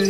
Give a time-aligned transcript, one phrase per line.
[0.00, 0.06] Od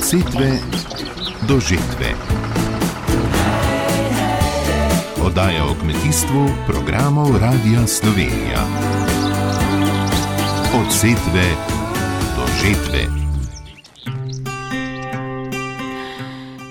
[0.00, 0.58] setve
[1.48, 2.14] do žetve.
[5.22, 8.62] Oddaja o kmetijstvu programov Radia Slovenija.
[10.78, 11.46] Od setve
[12.36, 13.23] do žetve.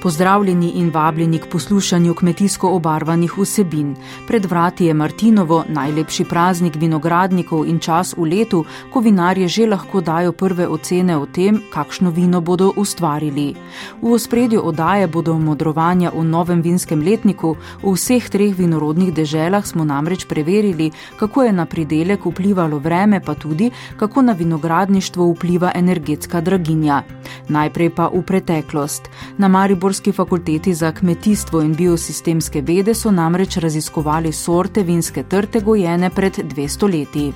[0.04, 3.96] Pozdravljeni in vabljeni k poslušanju kmetijsko obarvanih vsebin.
[4.27, 10.02] Pred vrati je Martinovo, najlepši praznik vinogradnikov in čas v letu, ko vinarje že lahko
[10.02, 13.55] dajo prve ocene o tem, kakšno vino bodo ustvarili.
[14.02, 17.55] V ospredju odaje bodo modrovanja v novem vinskem letniku.
[17.84, 23.35] V vseh treh vinorodnih deželah smo namreč preverili, kako je na pridelek vplivalo vreme, pa
[23.35, 27.04] tudi, kako na vinogradništvo vpliva energetska draginja.
[27.48, 29.10] Najprej pa v preteklost.
[29.38, 35.60] Na Maribor Mariborski fakulteti za kmetijstvo in biosistemske vede so namreč raziskovali sorte vinske trte
[35.65, 37.32] gojene pred 200 leti.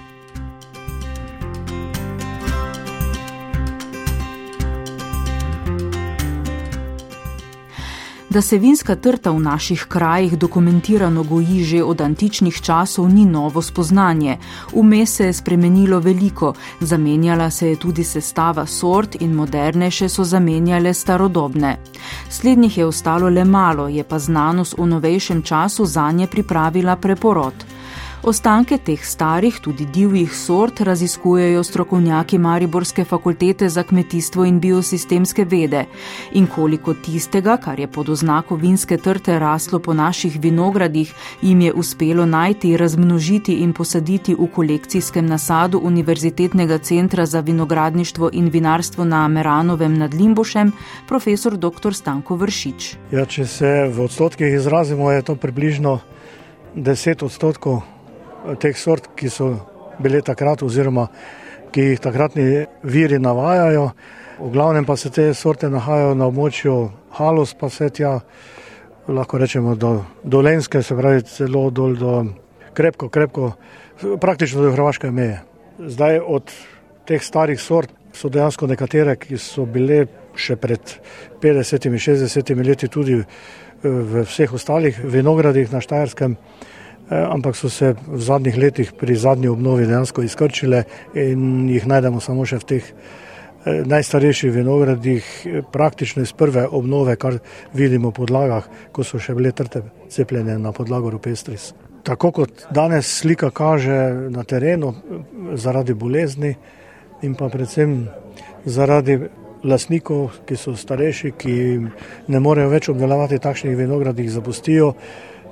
[8.30, 13.62] Da se vinska trta v naših krajih dokumentirano goji že od antičnih časov, ni novo
[13.62, 14.38] spoznanje.
[14.74, 20.94] Vmes se je spremenilo veliko, zamenjala se je tudi sestava sort in modernejše so zamenjale
[20.94, 21.78] starodobne.
[22.30, 27.77] Slednjih je ostalo le malo, je pa znanost v novejšem času za nje pripravila preporod.
[28.24, 35.86] Ostanke teh starih, tudi divjih sort raziskujejo strokovnjaki Mariborske fakultete za kmetijstvo in biosistemske vede.
[36.34, 41.74] In koliko tistega, kar je pod oznako vinske trte raslo po naših vinogradih, jim je
[41.74, 49.28] uspelo najti, razmnožiti in posaditi v kolekcijskem nasadu Univerzitetnega centra za vinogradništvo in vinarstvo na
[49.28, 50.72] Meranovem nad Limbošem,
[51.08, 51.94] profesor dr.
[51.94, 52.96] Stanko Vršič.
[53.12, 56.00] Ja, če se v odstotkih izrazimo, je to približno
[56.76, 57.97] 10 odstotkov
[58.56, 59.52] teh sort, ki so
[60.00, 61.08] bile takrat, oziroma
[61.72, 63.90] ki jih takratni viri navajajo.
[64.40, 66.76] V glavnem pa se te sorte nahajajo na območju
[67.18, 68.20] Halos, pa se tja,
[69.08, 72.14] lahko rečemo, do Dolenske, se pravi, celo dol do
[72.78, 73.52] krepko, krepko,
[74.22, 75.42] praktično do Hrvaške meje.
[75.80, 76.54] Zdaj od
[77.10, 80.06] teh starih sort so dejansko nekatere, ki so bile
[80.38, 80.98] še pred
[81.42, 83.18] 50-60 leti tudi
[83.82, 86.38] v vseh ostalih vinogradih na Štajerskem.
[87.10, 90.84] Eh, ampak so se v zadnjih letih pri zadnji obnovi dejansko izkrčile
[91.16, 97.16] in jih najdemo samo še v teh eh, najstarejših vinogradih, eh, praktično iz prve obnove,
[97.16, 97.40] kar
[97.72, 101.72] vidimo v podlagah, ko so še bile trte cepljene na podlago rupestris.
[102.04, 104.92] Tako kot danes slika kaže na terenu,
[105.56, 106.58] zaradi bolezni
[107.24, 108.04] in pa predvsem
[108.66, 109.16] zaradi
[109.64, 111.56] lasnikov, ki so starejši, ki
[112.28, 114.94] ne morejo več obdelovati takšnih vinogradih, zapustijo.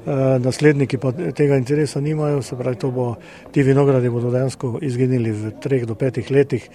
[0.05, 3.15] Eh, nasledniki pa tega interesa nimajo, se pravi, bo,
[3.51, 6.69] ti vinogradi bodo dejansko izginili v treh do petih letih.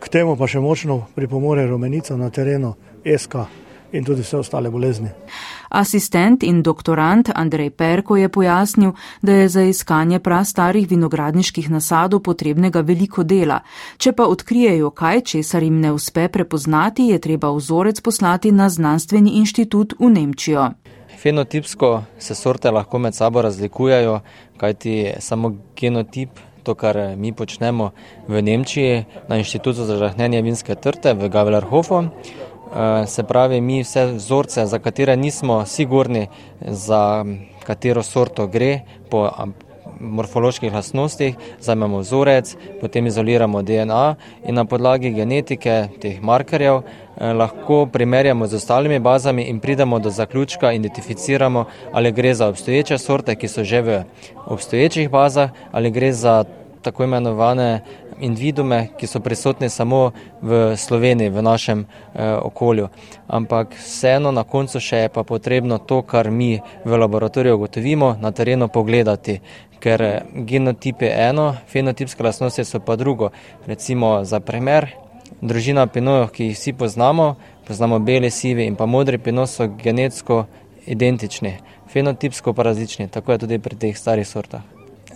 [0.00, 2.74] K temu pa še močno pripomore rumenica na terenu,
[3.04, 3.46] eska
[3.94, 5.08] in tudi vse ostale bolezni.
[5.70, 8.92] Asistent in doktorant Andrej Perko je pojasnil,
[9.22, 13.60] da je za iskanje prastarih vinogradniških nasadov potrebnega veliko dela.
[13.98, 19.38] Če pa odkrijejo kaj, česar jim ne uspe prepoznati, je treba vzorec poslati na znanstveni
[19.38, 20.72] inštitut v Nemčijo.
[21.24, 24.18] Fenotipsko se sorte lahko med sabo razlikujejo,
[24.60, 26.28] kajti samo genotip,
[26.62, 27.90] to kar mi počnemo
[28.28, 34.04] v Nemčiji na inštitutu za žahnenje vinske trte v Gavelerhofu, eh, se pravi, mi vse
[34.18, 36.26] vzorce, za katere nismo sigurni,
[36.60, 37.24] za
[37.64, 38.80] katero sorto gre,
[39.10, 39.24] po
[40.00, 47.86] morfoloških lastnostih, zajmemo vzorec, potem izoliramo DNA in na podlagi genetike teh markerjev eh, lahko
[47.86, 53.48] primerjamo z ostalimi bazami in pridemo do zaključka, identificiramo, ali gre za obstoječe sorte, ki
[53.48, 54.02] so že v
[54.46, 56.44] obstoječih bazah, ali gre za
[56.82, 57.80] tako imenovane
[58.20, 60.12] individume, ki so prisotni samo
[60.42, 62.88] v Sloveniji, v našem eh, okolju.
[63.26, 68.30] Ampak vseeno na koncu še je pa potrebno to, kar mi v laboratoriju ugotovimo, na
[68.30, 69.40] terenu pogledati,
[69.84, 73.30] ker eh, genotip je eno, fenotipske lastnosti so pa drugo.
[73.66, 74.88] Recimo za primer,
[75.40, 77.34] družina pinojev, ki jih vsi poznamo,
[77.68, 80.44] poznamo bele, sive in pa modri pinoj, so genetsko
[80.86, 81.56] identični,
[81.92, 84.64] fenotipsko pa različni, tako je tudi pri teh starih sortah.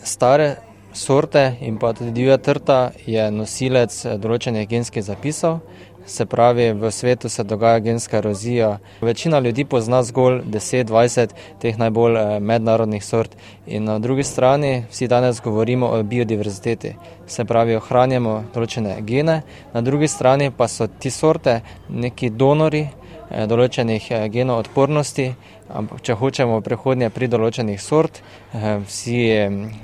[0.05, 0.57] Stare
[0.93, 5.61] sorte in pa tudi divja trta je nosilec določenih genskih zapisov,
[6.09, 8.79] se pravi, v svetu se dogaja genska erozija.
[9.01, 11.29] Večina ljudi pozna zgolj 10-20
[11.61, 13.37] teh najbolj eh, mednarodnih sort.
[13.67, 16.95] In na drugi strani vsi danes govorimo o biodiverziteti,
[17.27, 19.43] se pravi, ohranjamo določene gene,
[19.75, 22.87] na drugi strani pa so ti sorte neki donori
[23.29, 25.33] določenih genov odpornosti.
[26.01, 28.23] Če hočemo prihodnje pri določenih sort,
[28.55, 29.19] vsi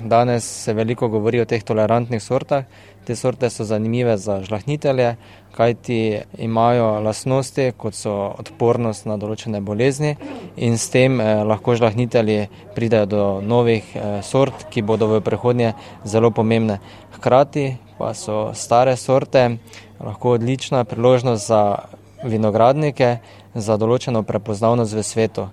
[0.01, 2.65] danes se veliko govori o teh tolerantnih sortah.
[3.05, 5.15] Te sorte so zanimive za žlahnitelje,
[5.53, 10.15] kajti imajo lastnosti, kot so odpornost na določene bolezni
[10.57, 13.91] in s tem lahko žlahnitelji pridejo do novih
[14.25, 16.79] sort, ki bodo v prihodnje zelo pomembne.
[17.13, 17.67] Hkrati
[17.99, 19.45] pa so stare sorte
[20.01, 21.61] lahko odlična priložnost za
[22.25, 23.19] vinogradnike,
[23.53, 25.47] za določeno prepoznavnost v svetu.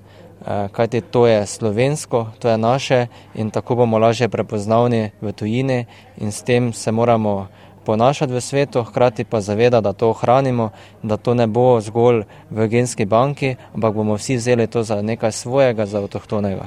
[0.73, 5.87] Kajti to je slovensko, to je naše in tako bomo lažje prepoznavni v tujini
[6.19, 7.49] in s tem se moramo
[7.85, 10.71] ponašati v svetu, hkrati pa zavedati, da to ohranimo,
[11.03, 15.33] da to ne bo zgolj v genski banki, ampak bomo vsi vzeli to za nekaj
[15.33, 16.67] svojega, za avtohtonega.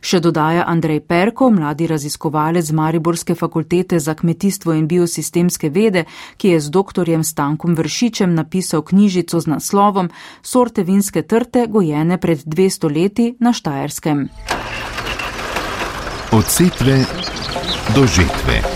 [0.00, 6.04] Še dodaja Andrej Perko, mladi raziskovalec z Mariborske fakultete za kmetijstvo in biosistemske vede,
[6.36, 10.10] ki je z doktorjem Stankom Vršičem napisal knjižico z naslovom
[10.42, 14.28] Sorte vinske trte gojene pred 200 leti na Štajerskem.
[16.32, 17.04] Od setve
[17.94, 18.69] do žetve.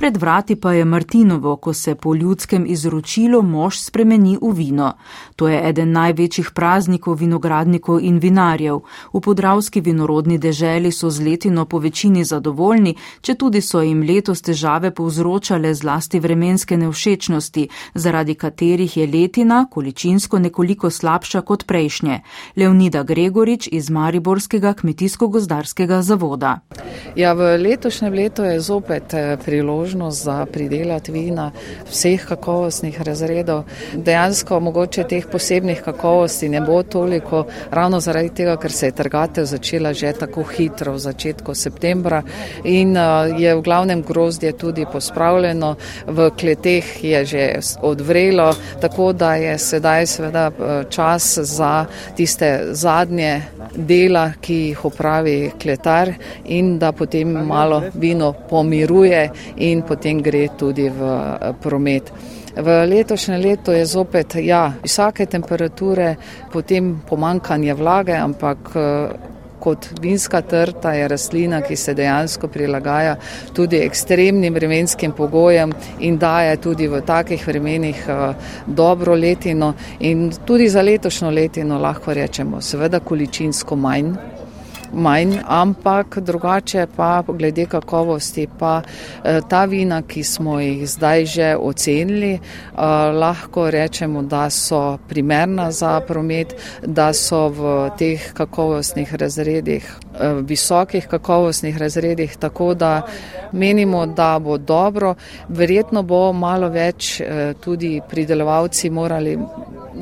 [0.00, 4.92] Pred vrati pa je Martinovo, ko se po ljudskem izročilu mož spremeni v vino.
[5.36, 8.78] To je eden največjih praznikov vinogradnikov in vinarjev.
[9.12, 14.40] V podravski vinorodni deželi so z letino po večini zadovoljni, če tudi so jim letos
[14.40, 22.20] težave povzročale zlasti vremenske nevšečnosti, zaradi katerih je letina količinsko nekoliko slabša kot prejšnje.
[22.56, 26.60] Leonida Gregorič iz Mariborskega kmetijsko-gozdarskega zavoda.
[27.16, 29.12] Ja, v letošnjem letu je zopet
[29.44, 31.50] priložnost možnost za pridelati vina
[31.90, 33.64] vseh kakovostnih razredov.
[33.94, 39.44] Dejansko mogoče teh posebnih kakovosti ne bo toliko, ravno zaradi tega, ker se je trgatev
[39.44, 42.22] začela že tako hitro v začetku septembra
[42.64, 42.96] in
[43.38, 45.74] je v glavnem grozdje tudi pospravljeno,
[46.06, 50.50] v kleteh je že odvrelo, tako da je sedaj seveda
[50.90, 51.86] čas za
[52.16, 53.42] tiste zadnje
[53.74, 56.12] dela, ki jih opravi kletar
[56.44, 62.12] in da potem malo vino pomiruje in potem gre tudi v eh, promet.
[62.56, 66.16] V letošnjem letu je zopet ja, visoke temperature,
[66.52, 69.28] potem pomankanje vlage, ampak eh,
[69.60, 73.16] kot vinska trta je rastlina, ki se dejansko prilagaja
[73.54, 78.34] tudi ekstremnim vremenskim pogojem in daje tudi v takih vremenih eh,
[78.66, 84.14] dobro letino in tudi za letošnjo letino lahko rečemo seveda količinsko manj
[84.92, 88.82] manj, ampak drugače pa glede kakovosti pa
[89.24, 92.40] eh, ta vina, ki smo jih zdaj že ocenili, eh,
[93.12, 96.54] lahko rečemo, da so primerna za promet,
[96.86, 99.84] da so v teh kakovostnih razredih,
[100.20, 103.02] eh, visokih kakovostnih razredih, tako da
[103.52, 105.14] menimo, da bo dobro.
[105.48, 107.20] Verjetno bo malo več
[107.60, 109.38] tudi pridelovalci morali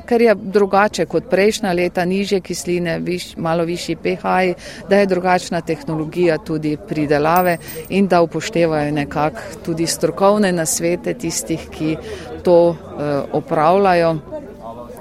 [0.06, 4.22] ker je drugače kot prejšnja leta, niže kisline, viš, malo višji pH,
[4.88, 7.58] da je drugačna tehnologija tudi pridelave
[7.88, 11.96] in da upoštevajo nekako tudi strokovne nasvete tistih, ki
[12.44, 14.16] to eh, opravljajo.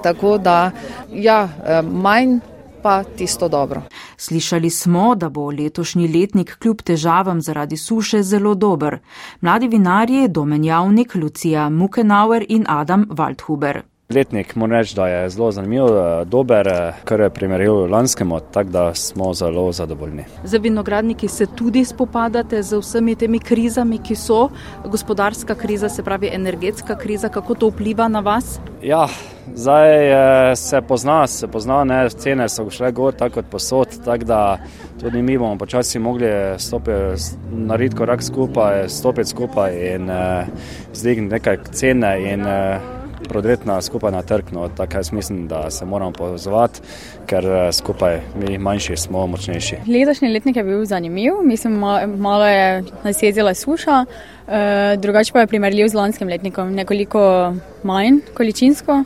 [0.02, 0.70] Tako da,
[1.12, 2.38] ja, eh, manj.
[2.82, 3.82] Pa tisto dobro.
[4.16, 8.98] Slišali smo, da bo letošnji letnik kljub težavam zaradi suše zelo dober.
[9.40, 13.80] Mladi vinarji, domenjavnik Lucija Mukenauer in Adam Waldhuber.
[14.14, 18.70] Letnik moram reči, da je zelo zanimiv, eh, dober, eh, kar je primerjal lanskemu, tako
[18.70, 20.24] da smo zelo zadovoljni.
[20.44, 24.48] Za vinogradniki se tudi spopadate z vsemi temi krizami, ki so
[24.84, 28.60] gospodarska kriza, se pravi energetska kriza, kako to vpliva na vas?
[28.82, 29.08] Ja,
[29.54, 30.10] zdaj
[30.52, 34.58] eh, se pozna, se pozna, ne, cene so šle gor, tako kot posod, tako da
[35.00, 40.46] tudi mi bomo počasi mogli stopiti, narediti korak skupaj, stopiti skupaj in uh,
[40.94, 42.97] zdigniti nekaj cene in uh,
[43.28, 44.52] prodretna skupaj na trg.
[44.52, 46.80] No, tako jaz mislim, da se moramo povezovati,
[47.26, 49.76] ker eh, skupaj mi manjši smo močnejši.
[49.86, 51.78] Letošnji letnik je bil zanimiv, mislim,
[52.16, 58.20] malo je nas jezila suša, eh, drugače pa je primerljiv z lanskim letnikom, nekoliko manj
[58.34, 59.04] količinsko,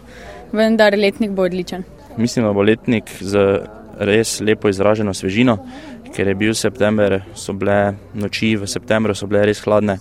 [0.52, 1.84] vendar letnik bo odličen.
[2.16, 3.58] Mislim, da bo letnik z
[3.98, 5.58] res lepo izraženo svežino,
[6.12, 9.98] ker je bil september, so bile noči v septembru, so bile res hladne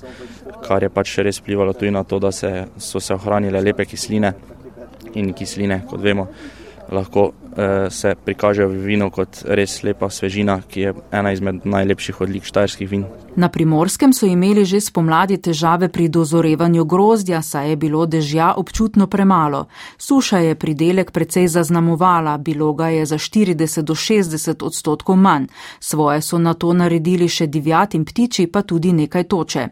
[0.64, 4.34] kar je pač res vplivalo tudi na to, da se, so se ohranile lepe kisline
[5.16, 6.28] in kisline, kot vemo,
[6.92, 12.22] lahko eh, se prikažejo v vinu kot res lepa svežina, ki je ena izmed najlepših
[12.22, 13.06] odlik štajerskih vin.
[13.36, 19.08] Na primorskem so imeli že spomladi težave pri dozorevanju grozdja, saj je bilo dežja občutno
[19.08, 19.66] premalo.
[19.98, 25.48] Suša je pridelek precej zaznamovala, bilo ga je za 40 do 60 odstotkov manj.
[25.80, 29.68] Svoje so na to naredili še divjat in ptiči, pa tudi nekaj toče.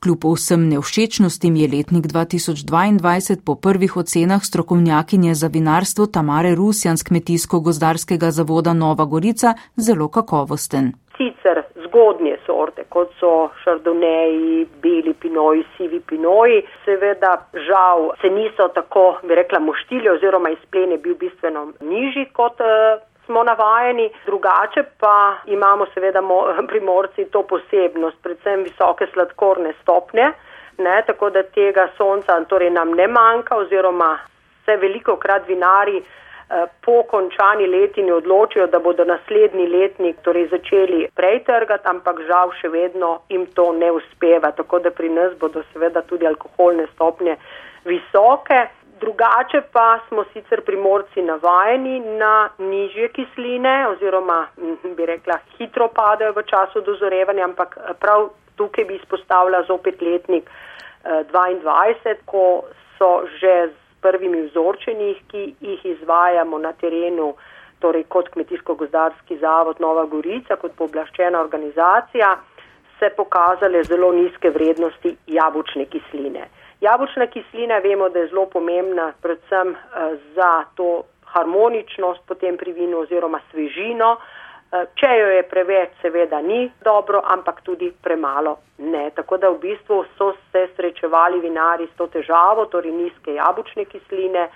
[0.00, 7.02] Kljub vsem nevšečnostim je letnik 2022 po prvih ocenah strokovnjakinje za vinarstvo Tamare Rusjan z
[7.02, 10.92] Kmetijsko-gozdarskega zavoda Nova Gorica zelo kakovosten.
[11.20, 17.34] Sicer zgodnje sorte, kot so šardoneji, beli pinoji, sivi pinoji, seveda
[17.66, 23.02] žal se niso tako, bi rekla, moštili oziroma izplen je bil bistveno nižji kot uh,
[23.26, 24.08] smo navajeni.
[24.26, 26.22] Drugače pa imamo seveda
[26.72, 30.32] primorci to posebnost, predvsem visoke sladkorne stopnje,
[30.78, 34.18] ne, tako da tega sonca torej nam ne manjka oziroma
[34.64, 36.29] se veliko krat vinari Eh,
[36.84, 42.68] po končani letini odločijo, da bodo naslednji letnik torej začeli prej trgati, ampak žal še
[42.68, 44.50] vedno jim to ne uspeva.
[44.50, 47.36] Tako da pri nas bodo seveda tudi alkoholne stopnje
[47.84, 48.66] visoke.
[49.00, 56.34] Drugače pa smo sicer primorci navajeni na nižje kisline oziroma hm, bi rekla hitro padajo
[56.36, 60.50] v času dozorevanja, ampak eh, prav tukaj bi izpostavila zopet letnik
[61.04, 62.64] 22, eh, ko
[62.98, 67.34] so že z prvimi vzorčenih, ki jih izvajamo na terenu,
[67.80, 72.34] torej kot Kmetijsko-gozdarski zavod Nova Gorica, kot pooblaščena organizacija,
[72.98, 76.48] se pokazale zelo nizke vrednosti jabučne kisline.
[76.80, 82.98] Jabučna kislina vemo, da je zelo pomembna predvsem eh, za to harmoničnost potem pri vinu
[83.04, 84.12] oziroma svežino.
[84.12, 84.39] Eh,
[84.70, 89.10] če jo je preveč, seveda ni dobro, ampak tudi premalo ne.
[89.14, 94.48] Tako da v bistvu so se srečevali vinari s to težavo, torej nizke jabučne kisline,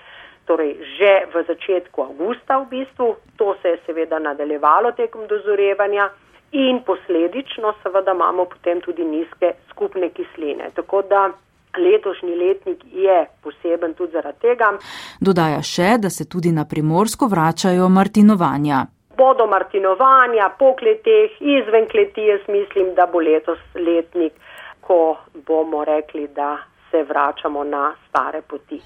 [0.46, 3.16] torej že v začetku avgusta v bistvu.
[3.36, 6.10] To se je seveda nadaljevalo tekom dozorevanja
[6.52, 10.70] in posledično seveda imamo potem tudi nizke skupne kisline.
[10.74, 11.30] Tako da
[11.74, 14.76] letošnji letnik je poseben tudi zaradi tega.
[15.20, 18.84] Dodaja še, da se tudi na primorsko vračajo martinovanja
[19.16, 24.32] bodo martinovanja po kleteh, izven kleti, jaz mislim, da bo letos letnik,
[24.80, 25.16] ko
[25.46, 26.58] bomo rekli, da
[26.90, 28.80] se vračamo na stare poti.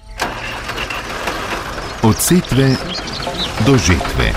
[2.03, 2.67] Od setve
[3.67, 4.27] do žetve.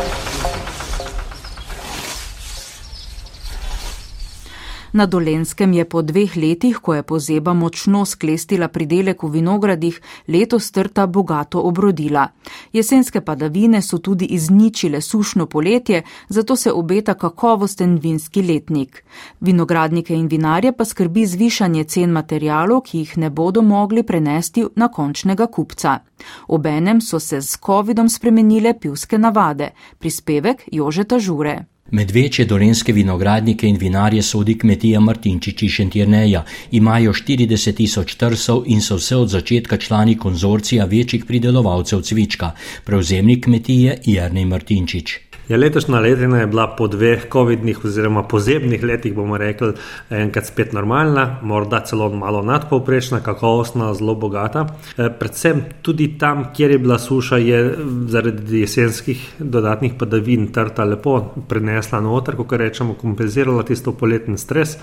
[4.92, 10.68] Na Dolenskem je po dveh letih, ko je pozeba močno sklestila pridelek v vinogradih, letos
[10.70, 12.26] trta bogato obrodila.
[12.72, 19.04] Jesenske padavine so tudi izničile sušno poletje, zato se obeta kakovosten vinski letnik.
[19.40, 24.88] Vinogradnike in vinarje pa skrbi zvišanje cen materijalov, ki jih ne bodo mogli prenesti na
[24.88, 25.98] končnega kupca.
[26.48, 29.70] Obenem so se z COVID-om spremenile pivske navade.
[29.98, 31.71] Prispevek Jožeta Žure.
[31.92, 36.40] Med večje dolenske vinogradnike in vinarje sodi kmetija Martinčiči Šentirneja.
[36.70, 42.50] Imajo 40 tisoč trsov in so vse od začetka člani konzorcija večjih pridelovalcev cvička.
[42.84, 45.18] Prevzemnik kmetije Jernej Martinčič.
[45.48, 49.72] Ja, letošnja letina je bila po dveh COVID-nih oziroma pozebnih letih, bomo rekli,
[50.10, 54.66] enkrat spet normalna, morda celo malo nadpovprečna, kakovostna, zelo bogata.
[54.96, 57.62] E, predvsem tudi tam, kjer je bila suša, je
[58.08, 61.18] zaradi jesenskih dodatnih padavin trta lepo
[61.48, 64.78] prenesla noter, kot rečemo, kompenzirala tisto poletni stres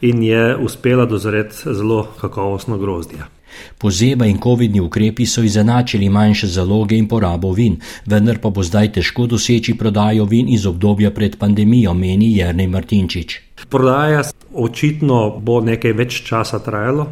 [0.00, 3.35] in je uspela dozoreti zelo kakovostno grozdje.
[3.78, 8.92] Pozeba in COVID-ni ukrepi so izenačili manjše zaloge in porabo vin, vendar pa bo zdaj
[8.92, 13.40] težko doseči prodajo vin iz obdobja pred pandemijo, meni Jrnej Martinčič.
[13.68, 14.22] Prodaja
[14.56, 17.06] očitno bo nekaj več časa trajalo,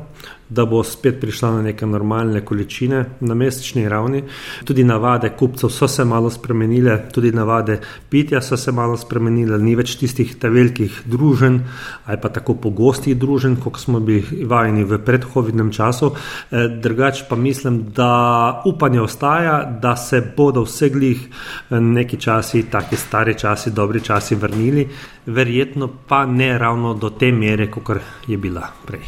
[0.49, 4.23] da bo spet prišla na neke normalne količine na mesečni ravni.
[4.65, 7.79] Tudi navade kupcev so se malo spremenile, tudi navade
[8.11, 11.61] pitja so se malo spremenile, ni več tistih velikih družen
[12.05, 16.13] ali pa tako pogostih družen, kot smo bili vajeni v predhodnem času.
[16.51, 22.67] E, drugač pa mislim, da upanje ostaja, da se bodo vse glih e, neki časi,
[22.71, 24.87] taki stari časi, dobri časi vrnili,
[25.27, 27.91] verjetno pa ne ravno do te mere, kot
[28.29, 29.05] je bila prej.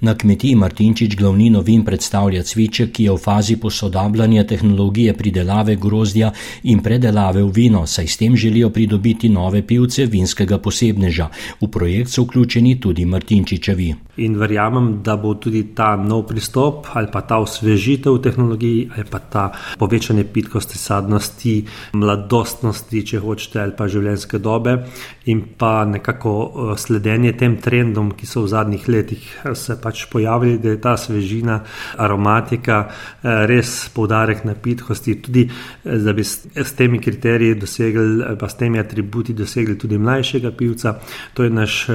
[0.00, 6.32] Na kmetiji Martinčič glavnino vin predstavlja cviček, ki je v fazi posodabljanja tehnologije pridelave grozdja
[6.62, 11.28] in predelave v vino, saj s tem želijo pridobiti nove pivce vinskega posebneža.
[11.60, 13.94] V projekt so vključeni tudi Martinčičevi.
[14.16, 19.18] In verjamem, da bo tudi ta nov pristop ali pa ta osvežitev tehnologiji ali pa
[19.18, 24.76] ta povečanje pitkosti, sadnosti, mladostnosti, če hočete, ali pa življenjske dobe
[25.24, 30.04] in pa nekako eh, sledenje tem trendom trendom, ki so v zadnjih letih se pač
[30.10, 31.60] pojavili, da je ta svežina,
[32.02, 32.80] aromatika
[33.22, 35.46] res poudarek na pitkosti, tudi
[35.84, 40.96] da bi s temi kriteriji dosegli, pa s temi atributi dosegli tudi mlajšega pivca.
[41.34, 41.86] To je naš,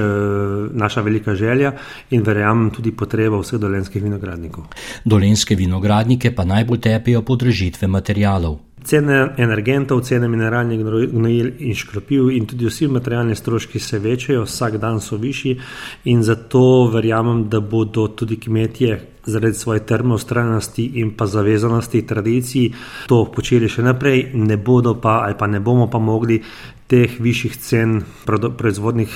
[0.72, 1.74] naša velika želja
[2.10, 4.70] in verjamem tudi potreba vseh dolenskih vinogradnikov.
[5.04, 8.65] Dolenske vinogradnike pa najbolj tepijo podražitve materijalov.
[8.86, 10.78] Cene energentov, cene mineralnih
[11.10, 15.56] gnojil in škropiv, in tudi vsi materialni stroški se večajo, vsak dan so višji,
[16.04, 22.72] in zato verjamem, da bodo tudi kmetje zaradi svoje termoustrajnosti in pa zavezanosti tradiciji
[23.10, 26.38] to počeli še naprej, ne bodo pa ali pa ne bomo pa mogli
[26.86, 27.98] teh višjih cen
[28.58, 29.10] proizvodnih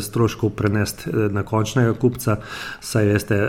[0.00, 2.38] stroškov prenesti na končnega kupca,
[2.80, 3.42] saj veste,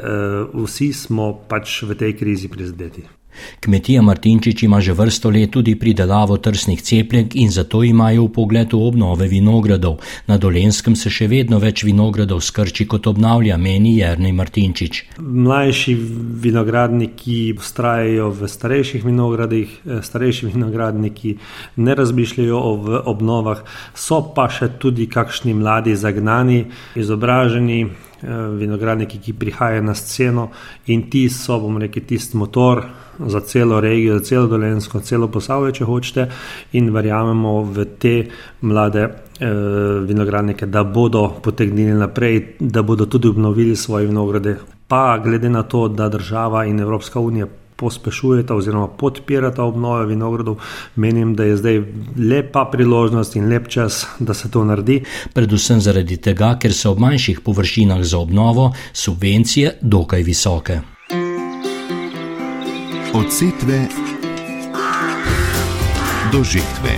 [0.52, 3.21] vsi smo pač v tej krizi prizadeti.
[3.60, 8.80] Kmetija Martinčič ima že vrsto let tudi pridelavo trsnih cepljenk in zato imajo v pogledu
[8.80, 10.00] obnove vinogradov.
[10.28, 15.04] Na dolenskem se še vedno več vinogradov skrči kot obnavlja, meni Jrnej Martinčič.
[15.20, 15.96] Mlajši
[16.44, 21.36] vinogradniki ustrajajo v starejših vinogradih, starejši vinogradniki
[21.78, 27.84] ne razmišljajo o obnovah, so pa še tudi kakšni mladi zagnani, izobraženi.
[28.58, 30.50] Vinogradniki, ki prihajajo na sceno,
[30.86, 32.84] in ti so, bomo rekli, tisti motor
[33.28, 36.28] za celo regijo, za celo Dolensko, celo Posavje, če hočete,
[36.78, 38.16] in verjamemo v te
[38.62, 39.48] mlade eh,
[40.08, 44.58] vinogradnike, da bodo potegnili naprej, da bodo tudi obnovili svoje vinograde.
[44.88, 47.48] Pa glede na to, da država in Evropska unija
[47.82, 50.62] pospešujeta oziroma podpirata obnove vinogradov,
[50.96, 51.82] menim, da je zdaj
[52.30, 55.02] lepa priložnost in lep čas, da se to naredi.
[55.34, 60.80] Predvsem zaradi tega, ker so ob manjših površinah za obnovo subvencije dokaj visoke.
[63.14, 63.88] Od setve
[66.32, 66.96] do žetve.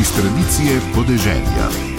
[0.00, 1.93] Iz tradicije podeželja.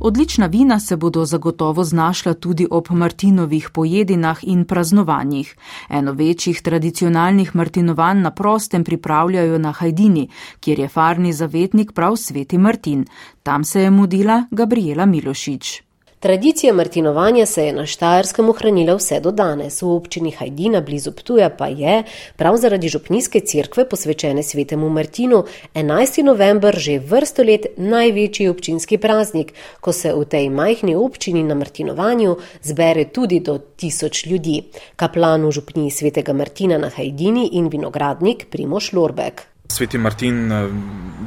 [0.00, 5.56] Odlična vina se bodo zagotovo znašla tudi ob Martinovih pojedinah in praznovanjih.
[5.88, 10.28] Eno večjih tradicionalnih martinovanj na prostem pripravljajo na Hajdini,
[10.60, 13.04] kjer je farni zavetnik prav sveti Martin.
[13.42, 15.89] Tam se je mudila Gabriela Milošič.
[16.20, 19.82] Tradicija martinovanja se je na Štajerskem ohranila vse do danes.
[19.82, 22.02] V občini Hajdina blizu Ptuja pa je,
[22.36, 26.22] prav zaradi župnijske cerkve posvečene svetemu Martinu, 11.
[26.22, 32.36] november že vrsto let največji občinski praznik, ko se v tej majhni občini na martinovanju
[32.62, 34.62] zbere tudi do tisoč ljudi.
[34.96, 39.49] Kaplan v župniji svetega Martina na Hajdini in vinogradnik Primoš Lorbek.
[39.70, 40.50] Sveti Martin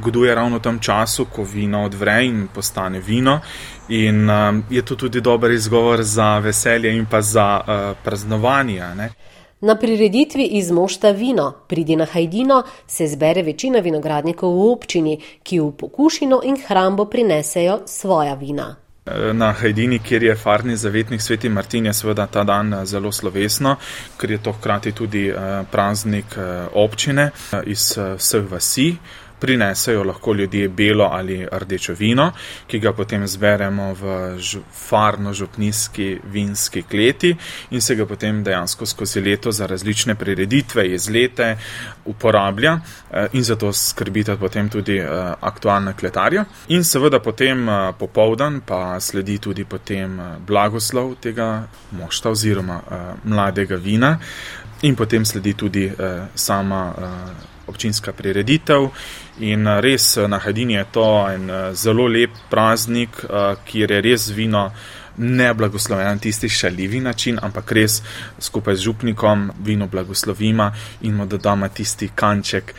[0.02, 3.40] goduje ravno v tem času, ko vino odvre in postane vino.
[3.88, 8.94] In um, je to tudi dober izgovor za veselje in pa za uh, praznovanje.
[8.96, 9.10] Ne?
[9.60, 15.60] Na prireditvi iz Mošta vino, pridi na Hajdino, se zbere večina vinogradnikov v občini, ki
[15.60, 18.83] v pokušino in hrambo prinesejo svoja vina.
[19.32, 23.76] Na Hajdini, kjer je farni zavetnik sveti Martin, je seveda ta dan zelo slovesno,
[24.16, 25.26] ker je to hkrati tudi
[25.70, 26.38] praznik
[26.72, 27.30] občine
[27.66, 28.96] iz vseh vasi
[29.40, 32.32] prinesejo lahko ljudje belo ali rdečo vino,
[32.66, 34.14] ki ga potem zberemo v
[34.88, 37.36] farno-župnijski vinski kleti
[37.70, 41.56] in se ga potem dejansko skozi leto za različne prireditve, izlete
[42.04, 42.78] uporablja
[43.10, 45.08] eh, in zato skrbita potem tudi eh,
[45.40, 46.44] aktualna kletarja.
[46.68, 52.80] In seveda potem eh, popovdan pa sledi tudi potem blagoslov tega mošta oziroma
[53.24, 54.18] mladega vina
[54.82, 55.90] in potem sledi tudi
[56.34, 56.92] sama
[57.66, 58.88] občinska prireditev.
[59.38, 63.24] In eh, res eh, na Hadini je to en eh, zelo lep praznik,
[63.66, 64.70] kjer je res vino
[65.16, 68.00] ne blagosloveno na tisti šaljivi način, ampak res
[68.38, 72.74] skupaj z župnikom vino blagoslovima in mu dodamo tisti kanček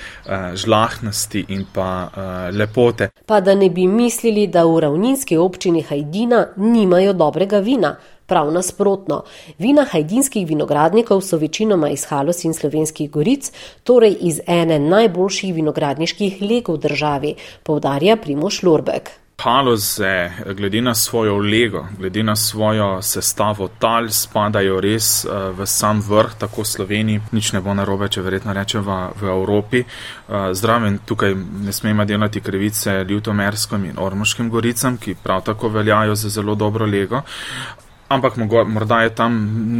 [0.53, 2.09] žlahnosti in pa
[2.51, 3.09] lepote.
[3.25, 7.95] Pa da ne bi mislili, da v ravninski občini Hajdina nimajo dobrega vina.
[8.25, 9.23] Prav nasprotno,
[9.57, 13.51] vina hajdinskih vinogradnikov so večinoma iz Halos in slovenskih goric,
[13.83, 19.11] torej iz ene najboljših vinogradniških leg v državi, povdarja Primoš Lorbek.
[19.45, 25.25] Haloze, glede na svojo lego, glede na svojo sestavo tal, spadajo res
[25.57, 29.83] v sam vrh, tako v Sloveniji, nič ne bo narobe, če verjetno rečem v, Evropi.
[30.51, 31.35] Zdraven tukaj
[31.67, 36.85] ne smemo delati krivice Ljutomerskim in Ormoškim goricam, ki prav tako veljajo za zelo dobro
[36.85, 37.21] lego.
[38.09, 38.37] Ampak
[38.67, 39.33] morda je tam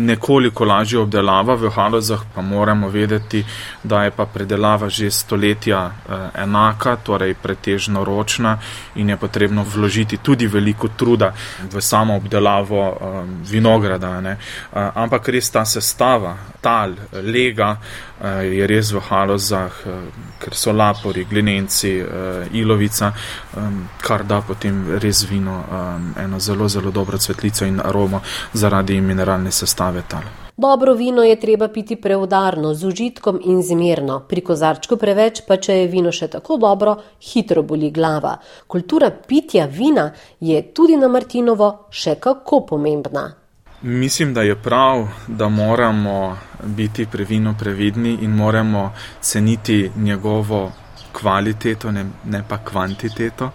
[0.05, 3.45] nekoliko lažja obdelava, v halozah pa moramo vedeti,
[3.83, 8.57] da je pa predelava že stoletja eh, enaka, torej pretežno ročna
[8.95, 11.33] in je potrebno vložiti tudi veliko truda
[11.71, 14.21] v samo obdelavo eh, vinograda.
[14.21, 14.31] Ne.
[14.31, 17.77] Eh, ampak res ta sestava, tal, lega
[18.23, 19.91] je res v halozah, eh,
[20.39, 23.59] ker so lapori, glinenci, eh, ilovica, eh,
[24.01, 28.21] kar da potem res vino eh, eno zelo, zelo dobro cvetlico in aromo
[28.53, 30.23] zaradi mineralne sestave tal.
[30.57, 35.73] Dobro vino je treba piti preudarno, z užitkom in zmerno, pri kozarčku preveč, pa če
[35.73, 38.37] je vino še tako dobro, hitro boli glava.
[38.67, 43.44] Kultura pitja vina je tudi na Martinovo še kako pomembna.
[43.87, 50.71] Mislim, da je prav, da moramo biti pri vinu previdni in moramo ceniti njegovo
[51.11, 53.51] kvaliteto, ne, ne pa kvantiteto.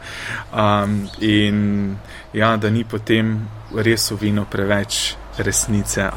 [0.52, 1.96] Um, in
[2.32, 6.08] ja, da ni potem res v vinu preveč resnice,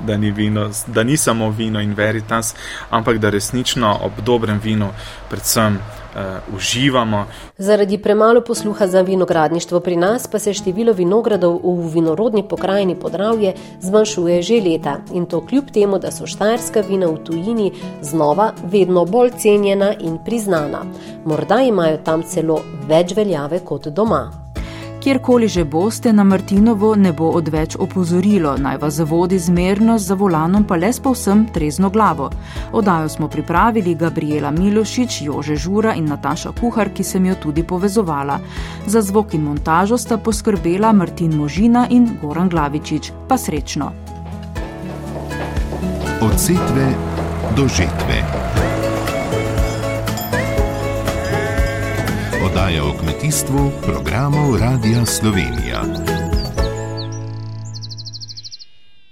[0.00, 2.54] da ni, vino, da ni samo vino in veritas,
[2.90, 4.88] ampak da resnično ob dobrem vinu
[5.30, 5.78] predvsem
[6.14, 7.26] uh, uživamo.
[7.58, 13.54] Zaradi premalo posluha za vinogradništvo pri nas pa se število vinogradov v vinorodni pokrajini Podravje
[13.80, 17.72] zmanjšuje že leta in to kljub temu, da so štajerska vina v tujini
[18.02, 20.84] znova vedno bolj cenjena in priznana.
[21.24, 24.43] Morda imajo tam celo več veljave kot doma.
[25.04, 30.64] Kjerkoli že boste, na Martinovo ne bo odveč opozorilo, naj vas zavodi zmernost za volanom,
[30.64, 32.30] pa le s povsem trezno glavo.
[32.72, 38.38] Odajo smo pripravili Gabriela Milošič, Jože Žura in Nataša Kuhar, ki sem jo tudi povezovala.
[38.86, 43.12] Za zvok in montažo sta poskrbela Martin Možina in Goran Glavičič.
[43.28, 43.92] Pa srečno!
[46.20, 46.88] Od setve
[47.56, 48.73] do žetve.
[52.64, 55.84] Oddaja o kmetijstvu programov Radia Slovenija.